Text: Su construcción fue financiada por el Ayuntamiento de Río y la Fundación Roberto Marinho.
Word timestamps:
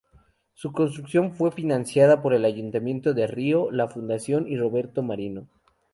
Su 0.55 0.71
construcción 0.71 1.31
fue 1.35 1.51
financiada 1.51 2.23
por 2.23 2.33
el 2.33 2.43
Ayuntamiento 2.45 3.13
de 3.13 3.27
Río 3.27 3.67
y 3.71 3.75
la 3.75 3.87
Fundación 3.87 4.47
Roberto 4.57 5.03
Marinho. 5.03 5.45